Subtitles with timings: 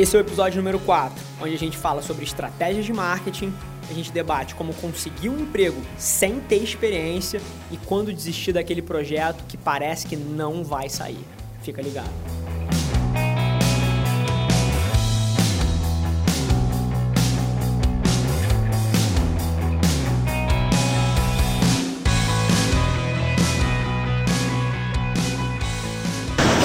[0.00, 3.52] Esse é o episódio número 4, onde a gente fala sobre estratégias de marketing,
[3.86, 7.38] a gente debate como conseguir um emprego sem ter experiência
[7.70, 11.22] e quando desistir daquele projeto que parece que não vai sair.
[11.62, 12.49] Fica ligado.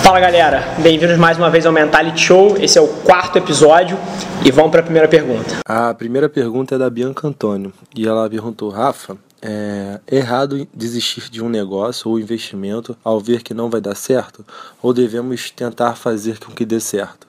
[0.06, 2.58] Fala galera, bem-vindos mais uma vez ao Mentality Show.
[2.60, 3.98] Esse é o quarto episódio
[4.46, 5.56] e vamos para a primeira pergunta.
[5.66, 11.44] A primeira pergunta é da Bianca Antônio e ela perguntou: Rafa, é errado desistir de
[11.44, 14.46] um negócio ou investimento ao ver que não vai dar certo
[14.80, 17.26] ou devemos tentar fazer com que dê certo?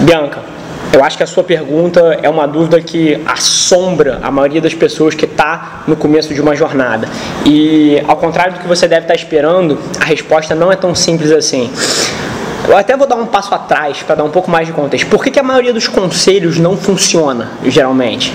[0.00, 0.42] Bianca,
[0.92, 5.14] eu acho que a sua pergunta é uma dúvida que assombra a maioria das pessoas
[5.14, 7.08] que está no começo de uma jornada.
[7.46, 10.94] E ao contrário do que você deve estar tá esperando, a resposta não é tão
[10.94, 11.70] simples assim.
[12.68, 15.08] Eu até vou dar um passo atrás para dar um pouco mais de contexto.
[15.08, 18.32] Por que, que a maioria dos conselhos não funciona, geralmente?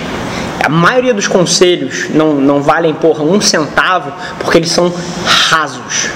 [0.64, 4.92] A maioria dos conselhos não, não valem, porra, um centavo porque eles são
[5.26, 6.10] rasos.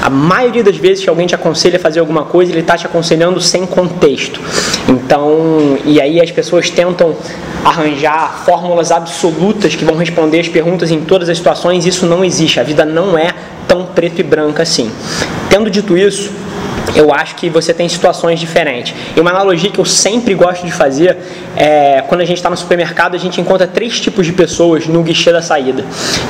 [0.00, 2.86] A maioria das vezes que alguém te aconselha a fazer alguma coisa, ele está te
[2.86, 4.40] aconselhando sem contexto.
[4.88, 7.16] Então, e aí as pessoas tentam
[7.64, 11.84] arranjar fórmulas absolutas que vão responder as perguntas em todas as situações.
[11.84, 12.60] Isso não existe.
[12.60, 13.34] A vida não é
[13.66, 14.90] tão preto e branca assim.
[15.50, 16.30] Tendo dito isso,
[16.94, 18.94] eu acho que você tem situações diferentes.
[19.16, 21.16] E uma analogia que eu sempre gosto de fazer
[21.56, 25.02] é quando a gente está no supermercado, a gente encontra três tipos de pessoas no
[25.02, 25.84] guichê da saída.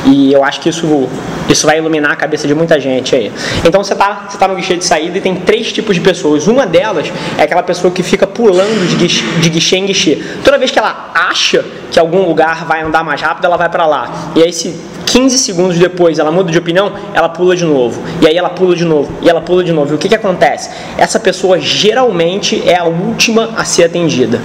[0.07, 1.09] E eu acho que isso,
[1.49, 3.33] isso vai iluminar a cabeça de muita gente aí.
[3.65, 6.47] Então você está você tá no guichê de saída e tem três tipos de pessoas.
[6.47, 10.23] Uma delas é aquela pessoa que fica pulando de guichê, de guichê em guichê.
[10.45, 13.87] Toda vez que ela acha que algum lugar vai andar mais rápido, ela vai para
[13.87, 14.31] lá.
[14.37, 14.77] E aí se
[15.07, 18.03] 15 segundos depois ela muda de opinião, ela pula de novo.
[18.21, 19.11] E aí ela pula de novo.
[19.23, 19.93] E ela pula de novo.
[19.93, 20.48] E o que, que acontece?
[20.97, 24.41] Essa pessoa geralmente é a última a ser atendida.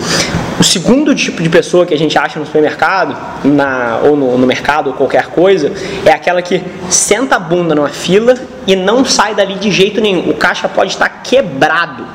[0.60, 4.48] O segundo tipo de pessoa que a gente acha no supermercado, na, ou no, no
[4.48, 5.72] mercado, ou qualquer coisa,
[6.06, 8.36] é aquela que senta a bunda numa fila
[8.68, 10.30] e não sai dali de jeito nenhum.
[10.30, 12.06] O caixa pode estar quebrado.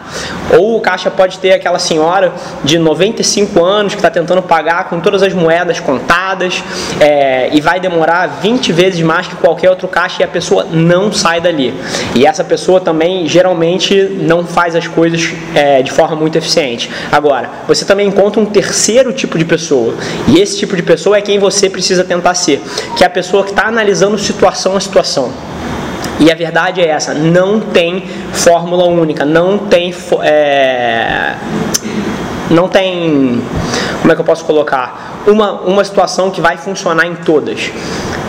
[0.57, 2.33] Ou o caixa pode ter aquela senhora
[2.65, 6.63] de 95 anos que está tentando pagar com todas as moedas contadas
[7.01, 11.13] é, e vai demorar 20 vezes mais que qualquer outro caixa e a pessoa não
[11.13, 11.75] sai dali.
[12.15, 16.91] E essa pessoa também geralmente não faz as coisas é, de forma muito eficiente.
[17.13, 19.95] Agora, você também encontra um terceiro tipo de pessoa.
[20.29, 22.63] E esse tipo de pessoa é quem você precisa tentar ser,
[22.97, 25.33] que é a pessoa que está analisando situação a situação.
[26.21, 29.95] E a verdade é essa: não tem fórmula única, não tem.
[30.23, 31.35] É,
[32.51, 33.43] não tem.
[34.01, 35.23] Como é que eu posso colocar?
[35.27, 37.71] Uma, uma situação que vai funcionar em todas.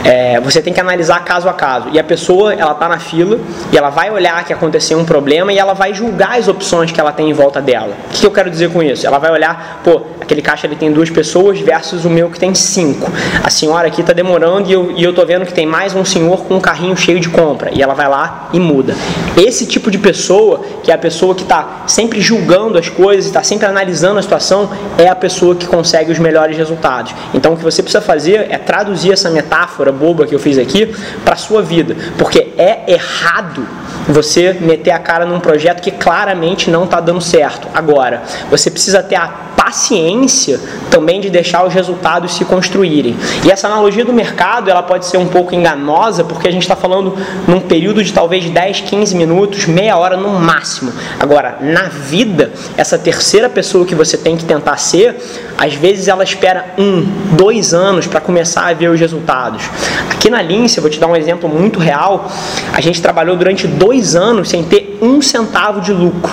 [0.04, 1.90] É, você tem que analisar caso a caso.
[1.92, 3.40] E a pessoa, ela está na fila
[3.72, 7.00] e ela vai olhar que aconteceu um problema e ela vai julgar as opções que
[7.00, 7.96] ela tem em volta dela.
[8.08, 9.06] O que eu quero dizer com isso?
[9.06, 12.54] Ela vai olhar, pô, aquele caixa ele tem duas pessoas versus o meu que tem
[12.56, 13.12] cinco.
[13.44, 16.06] A senhora aqui está demorando e eu, e eu tô vendo que tem mais um
[16.06, 17.70] senhor com um carrinho cheio de compra.
[17.74, 18.96] E ela vai lá e muda.
[19.36, 23.44] Esse tipo de pessoa, que é a pessoa que está sempre julgando as coisas, está
[23.44, 27.14] sempre analisando a situação, é a pessoa que consegue os melhores resultados.
[27.34, 30.94] Então o que você precisa fazer é traduzir essa metáfora boba que eu fiz aqui
[31.24, 33.68] para sua vida, porque é errado
[34.08, 37.68] você meter a cara num projeto que claramente não está dando certo.
[37.74, 43.16] Agora, você precisa ter a paciência também de deixar os resultados se construírem.
[43.44, 46.76] E essa analogia do mercado, ela pode ser um pouco enganosa, porque a gente está
[46.76, 47.16] falando
[47.48, 50.92] num período de talvez 10, 15 minutos, meia hora no máximo.
[51.20, 55.16] Agora, na vida, essa terceira pessoa que você tem que tentar ser,
[55.58, 59.64] às vezes ela espera um, dois anos para começar a ver os resultados.
[60.12, 62.30] Aqui na Lince, eu vou te dar um exemplo muito real,
[62.74, 66.32] a gente trabalhou durante dois anos sem ter um centavo de lucro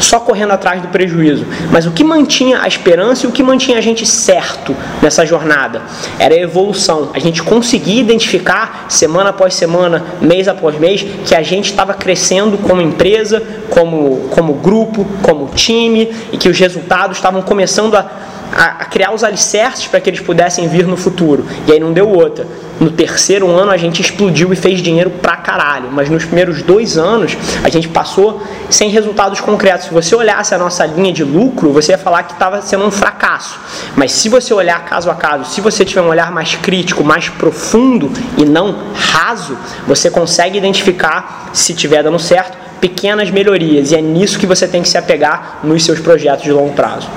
[0.00, 1.46] só correndo atrás do prejuízo.
[1.70, 5.82] Mas o que mantinha a esperança e o que mantinha a gente certo nessa jornada
[6.18, 7.10] era a evolução.
[7.14, 12.58] A gente conseguia identificar semana após semana, mês após mês, que a gente estava crescendo
[12.58, 18.06] como empresa, como, como grupo, como time e que os resultados estavam começando a
[18.54, 21.44] a, criar os alicerces para que eles pudessem vir no futuro.
[21.66, 22.46] E aí não deu outra.
[22.80, 26.98] No terceiro ano a gente explodiu e fez dinheiro pra caralho, mas nos primeiros dois
[26.98, 29.86] anos a gente passou sem resultados concretos.
[29.86, 32.90] Se você olhasse a nossa linha de lucro, você ia falar que estava sendo um
[32.90, 33.60] fracasso.
[33.96, 37.28] Mas se você olhar caso a caso, se você tiver um olhar mais crítico, mais
[37.28, 39.56] profundo e não raso,
[39.86, 44.82] você consegue identificar se estiver dando certo pequenas melhorias e é nisso que você tem
[44.82, 47.08] que se apegar nos seus projetos de longo prazo.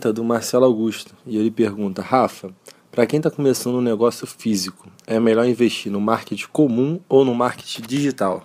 [0.00, 2.48] Pergunta do Marcelo Augusto e ele pergunta: Rafa,
[2.90, 7.34] para quem está começando um negócio físico, é melhor investir no marketing comum ou no
[7.34, 8.44] marketing digital?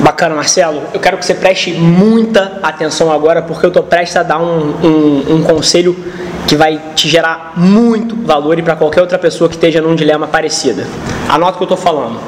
[0.00, 0.82] Bacana, Marcelo.
[0.94, 4.70] Eu quero que você preste muita atenção agora, porque eu estou prestes a dar um,
[4.82, 5.94] um, um conselho
[6.48, 10.26] que vai te gerar muito valor e para qualquer outra pessoa que esteja num dilema
[10.26, 10.82] parecido.
[11.28, 12.18] Anota o que eu estou falando.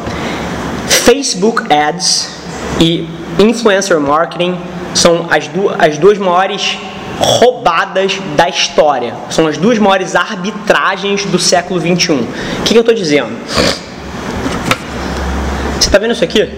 [0.87, 2.37] Facebook Ads
[2.83, 4.59] e Influencer Marketing
[4.95, 6.77] são as, du as duas maiores
[7.19, 9.15] roubadas da história.
[9.31, 12.17] São as duas maiores arbitragens do século 21.
[12.17, 12.27] O
[12.65, 13.33] que, que eu estou dizendo?
[15.79, 16.49] Você está vendo isso aqui?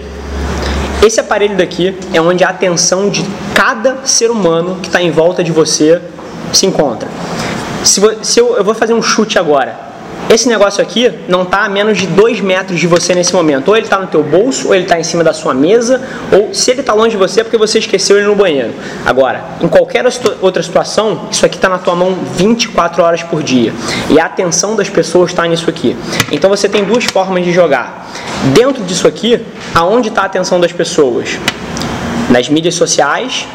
[1.03, 3.25] Esse aparelho daqui é onde a atenção de
[3.55, 5.99] cada ser humano que está em volta de você
[6.53, 7.07] se encontra.
[7.83, 9.90] Se eu, eu vou fazer um chute agora,
[10.33, 13.67] esse negócio aqui não está a menos de 2 metros de você nesse momento.
[13.67, 16.01] Ou ele está no teu bolso, ou ele está em cima da sua mesa,
[16.31, 18.73] ou se ele está longe de você é porque você esqueceu ele no banheiro.
[19.05, 20.05] Agora, em qualquer
[20.39, 23.73] outra situação, isso aqui está na tua mão 24 horas por dia.
[24.09, 25.97] E a atenção das pessoas está nisso aqui.
[26.31, 28.09] Então você tem duas formas de jogar.
[28.53, 29.41] Dentro disso aqui,
[29.75, 31.37] aonde está a atenção das pessoas?
[32.29, 33.45] Nas mídias sociais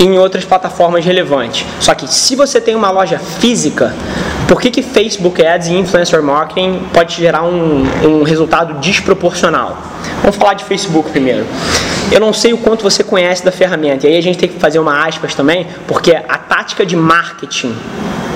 [0.00, 1.66] em outras plataformas relevantes.
[1.78, 3.94] Só que se você tem uma loja física,
[4.48, 9.76] por que, que Facebook Ads e Influencer Marketing pode gerar um, um resultado desproporcional?
[10.22, 11.46] Vamos falar de Facebook primeiro.
[12.10, 14.58] Eu não sei o quanto você conhece da ferramenta, e aí a gente tem que
[14.58, 17.76] fazer uma aspas também, porque a tática de marketing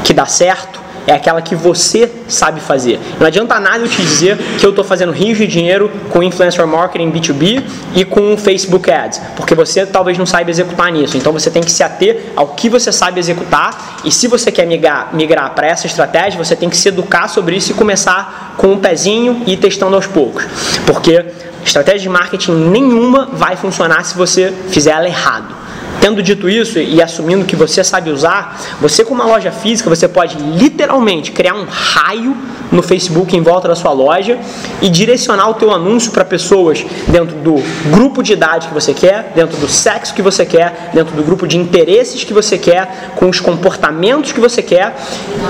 [0.05, 2.99] que dá certo é aquela que você sabe fazer.
[3.19, 6.67] Não adianta nada eu te dizer que eu estou fazendo rios de dinheiro com influencer
[6.67, 7.63] marketing B2B
[7.95, 11.17] e com Facebook Ads, porque você talvez não saiba executar nisso.
[11.17, 14.67] Então você tem que se ater ao que você sabe executar e se você quer
[14.67, 18.69] migrar, migrar para essa estratégia, você tem que se educar sobre isso e começar com
[18.69, 20.45] um pezinho e ir testando aos poucos.
[20.87, 21.25] Porque
[21.65, 25.64] estratégia de marketing nenhuma vai funcionar se você fizer ela errado.
[26.05, 30.07] Tendo dito isso e assumindo que você sabe usar, você com uma loja física, você
[30.07, 32.37] pode literalmente criar um raio
[32.71, 34.39] no Facebook em volta da sua loja
[34.83, 37.55] e direcionar o teu anúncio para pessoas dentro do
[37.91, 41.47] grupo de idade que você quer, dentro do sexo que você quer, dentro do grupo
[41.49, 44.95] de interesses que você quer, com os comportamentos que você quer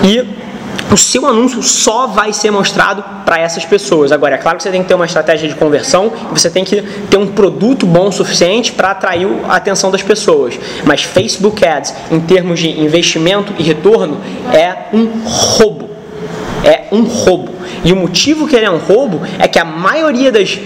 [0.05, 0.44] e
[0.94, 4.12] o seu anúncio só vai ser mostrado para essas pessoas.
[4.12, 6.82] Agora, é claro que você tem que ter uma estratégia de conversão você tem que
[7.11, 10.58] ter um produto bom o suficiente para atrair a atenção das pessoas.
[10.85, 14.20] Mas Facebook Ads, em termos de investimento e retorno,
[14.52, 15.91] é um roubo.
[16.62, 17.52] É um roubo.
[17.85, 20.58] E o motivo que ele é um roubo é que a maioria das,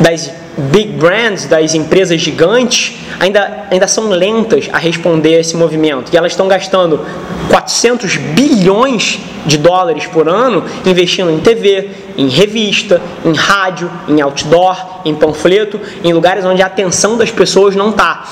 [0.00, 6.12] das big brands, das empresas gigantes, ainda, ainda são lentas a responder a esse movimento.
[6.12, 7.00] E elas estão gastando
[7.50, 15.00] 400 bilhões de dólares por ano investindo em TV, em revista, em rádio, em outdoor,
[15.04, 18.24] em panfleto, em lugares onde a atenção das pessoas não está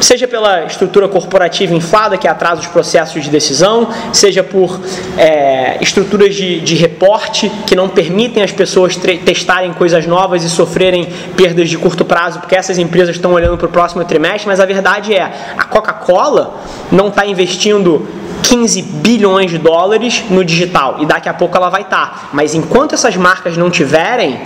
[0.00, 4.80] seja pela estrutura corporativa inflada que atrasa os processos de decisão, seja por
[5.16, 11.08] é, estruturas de, de reporte que não permitem as pessoas testarem coisas novas e sofrerem
[11.36, 14.66] perdas de curto prazo, porque essas empresas estão olhando para o próximo trimestre, mas a
[14.66, 15.22] verdade é,
[15.56, 16.60] a Coca-Cola
[16.90, 18.06] não está investindo
[18.42, 21.90] 15 bilhões de dólares no digital e daqui a pouco ela vai estar.
[21.90, 22.28] Tá.
[22.32, 24.40] Mas enquanto essas marcas não tiverem,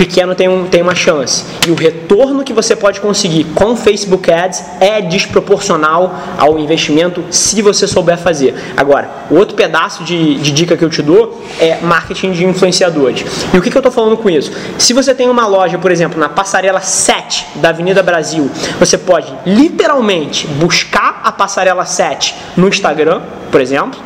[0.00, 1.44] pequeno tem, um, tem uma chance.
[1.68, 7.60] E o retorno que você pode conseguir com Facebook Ads é desproporcional ao investimento se
[7.60, 8.54] você souber fazer.
[8.74, 13.26] Agora, o outro pedaço de, de dica que eu te dou é marketing de influenciadores.
[13.52, 14.50] E o que, que eu estou falando com isso?
[14.78, 19.30] Se você tem uma loja, por exemplo, na passarela 7 da Avenida Brasil, você pode
[19.44, 23.20] literalmente buscar a passarela 7 no Instagram,
[23.52, 24.00] por exemplo,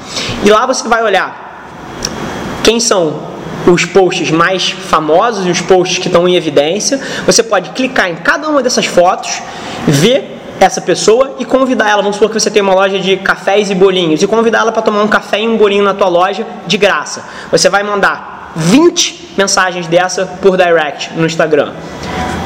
[0.45, 1.45] e lá você vai olhar
[2.65, 3.34] quem são
[3.67, 7.01] os posts mais famosos e os posts que estão em evidência.
[7.27, 9.43] Você pode clicar em cada uma dessas fotos,
[9.87, 12.03] ver essa pessoa e convidar ela.
[12.03, 14.83] Vamos supor que você tem uma loja de cafés e bolinhos e convidar ela para
[14.83, 17.25] tomar um café e um bolinho na tua loja de graça.
[17.51, 21.73] Você vai mandar 20 mensagens dessa por direct no Instagram.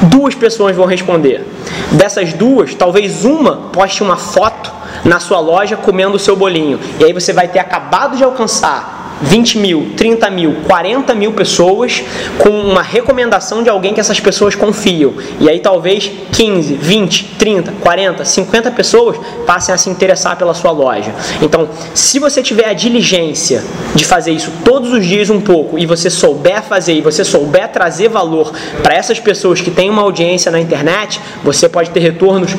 [0.03, 1.45] Duas pessoas vão responder.
[1.91, 4.71] Dessas duas, talvez uma poste uma foto
[5.03, 6.79] na sua loja comendo o seu bolinho.
[6.99, 12.03] E aí você vai ter acabado de alcançar 20 mil, 30 mil, 40 mil pessoas
[12.37, 15.13] com uma recomendação de alguém que essas pessoas confiam.
[15.39, 20.71] E aí talvez 15, 20, 30, 40, 50 pessoas passem a se interessar pela sua
[20.71, 21.13] loja.
[21.41, 25.85] Então, se você tiver a diligência de fazer isso todos os dias um pouco e
[25.85, 30.51] você souber fazer e você souber trazer valor para essas pessoas que têm uma audiência
[30.51, 32.55] na internet, você pode ter retornos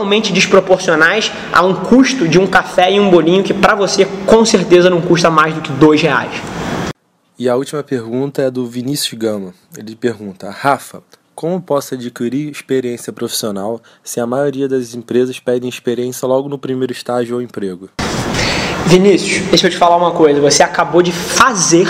[0.00, 4.44] totalmente desproporcionais a um custo de um café e um bolinho que para você com
[4.46, 6.32] certeza não custa mais do que dois reais.
[7.38, 9.52] E a última pergunta é do Vinícius Gama.
[9.76, 11.02] Ele pergunta: Rafa,
[11.34, 16.92] como posso adquirir experiência profissional se a maioria das empresas pedem experiência logo no primeiro
[16.92, 17.90] estágio ou emprego?
[18.86, 20.40] Vinícius, deixa eu te falar uma coisa.
[20.40, 21.88] Você acabou de fazer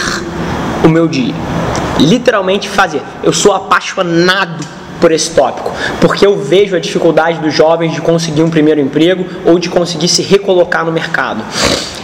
[0.84, 1.34] o meu dia.
[2.00, 3.02] Literalmente fazer.
[3.22, 8.42] Eu sou apaixonado por esse tópico, porque eu vejo a dificuldade dos jovens de conseguir
[8.42, 11.42] um primeiro emprego ou de conseguir se recolocar no mercado.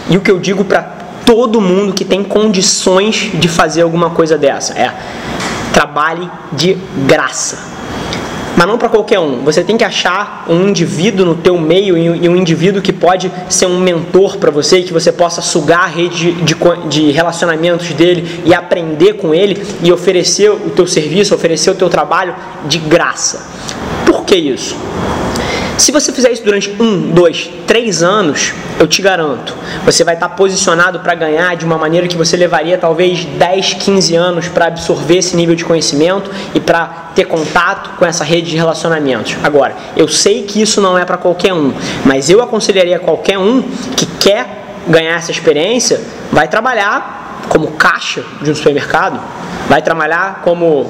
[0.09, 0.81] E o que eu digo para
[1.25, 4.91] todo mundo que tem condições de fazer alguma coisa dessa é
[5.73, 6.75] trabalhe de
[7.05, 7.76] graça
[8.57, 9.43] mas não para qualquer um.
[9.43, 13.67] Você tem que achar um indivíduo no teu meio e um indivíduo que pode ser
[13.67, 16.55] um mentor para você, que você possa sugar a rede de,
[16.89, 21.87] de relacionamentos dele e aprender com ele e oferecer o teu serviço, oferecer o teu
[21.87, 22.33] trabalho
[22.65, 23.47] de graça.
[24.07, 24.75] Por que isso?
[25.77, 29.53] Se você fizer isso durante um, dois, três anos, eu te garanto,
[29.85, 34.15] você vai estar posicionado para ganhar de uma maneira que você levaria talvez 10, 15
[34.15, 38.57] anos para absorver esse nível de conhecimento e para ter contato com essa rede de
[38.57, 39.35] relacionamentos.
[39.43, 41.71] Agora, eu sei que isso não é para qualquer um,
[42.03, 43.61] mas eu aconselharia qualquer um
[43.95, 49.21] que quer ganhar essa experiência, vai trabalhar como caixa de um supermercado,
[49.69, 50.89] vai trabalhar como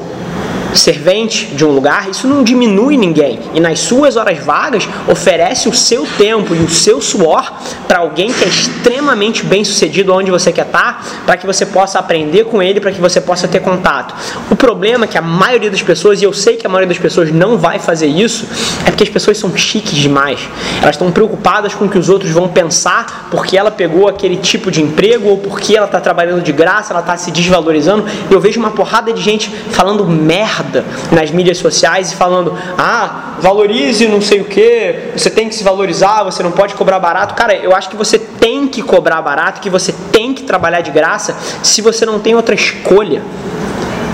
[0.76, 3.40] servente de um lugar, isso não diminui ninguém.
[3.54, 7.52] E nas suas horas vagas, oferece o seu tempo e o seu suor
[7.88, 12.00] para alguém que é extremamente bem sucedido onde você quer estar, para que você possa
[12.00, 14.14] aprender com ele, para que você possa ter contato.
[14.50, 17.00] O problema é que a maioria das pessoas, e eu sei que a maioria das
[17.00, 18.46] pessoas não vai fazer isso,
[18.86, 20.40] é porque as pessoas são chiques demais.
[20.82, 24.70] Elas estão preocupadas com o que os outros vão pensar porque ela pegou aquele tipo
[24.70, 28.06] de emprego ou porque ela está trabalhando de graça, ela está se desvalorizando.
[28.30, 30.57] Eu vejo uma porrada de gente falando merda
[31.12, 35.64] nas mídias sociais e falando: ah, valorize não sei o que, você tem que se
[35.64, 37.36] valorizar, você não pode cobrar barato.
[37.36, 40.92] Cara, eu acho que você tem que cobrar barato, que você tem que trabalhar de
[40.92, 43.22] graça se você não tem outra escolha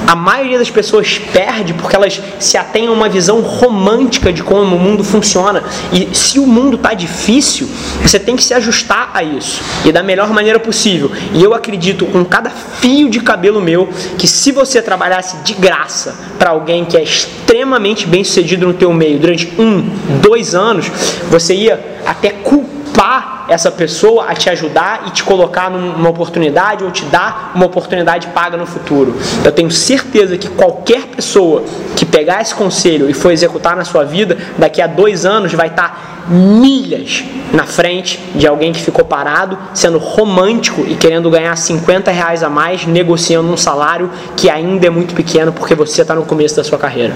[0.08, 4.76] a maioria das pessoas perde porque elas se atêm a uma visão romântica de como
[4.76, 5.64] o mundo funciona.
[5.92, 7.70] E se o mundo está difícil,
[8.02, 11.12] você tem que se ajustar a isso e da melhor maneira possível.
[11.34, 16.16] E eu acredito com cada fio de cabelo meu que se você trabalhasse de graça
[16.38, 19.90] para alguém que é extremamente bem sucedido no teu meio durante um,
[20.22, 20.92] dois anos,
[21.30, 26.84] você ia até culpar culpar essa pessoa a te ajudar e te colocar numa oportunidade
[26.84, 29.16] ou te dar uma oportunidade paga no futuro.
[29.44, 31.64] Eu tenho certeza que qualquer pessoa
[31.96, 35.68] que pegar esse conselho e for executar na sua vida, daqui a dois anos vai
[35.68, 42.12] estar milhas na frente de alguém que ficou parado, sendo romântico e querendo ganhar 50
[42.12, 46.26] reais a mais, negociando um salário que ainda é muito pequeno porque você está no
[46.26, 47.14] começo da sua carreira.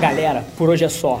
[0.00, 1.20] Galera, por hoje é só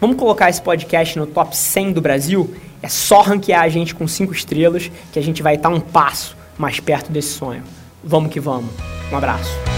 [0.00, 2.54] Vamos colocar esse podcast no top 100 do Brasil?
[2.80, 6.36] É só ranquear a gente com 5 estrelas que a gente vai estar um passo
[6.56, 7.64] mais perto desse sonho.
[8.02, 8.70] Vamos que vamos.
[9.10, 9.77] Um abraço.